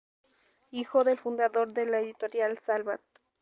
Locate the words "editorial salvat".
1.99-3.01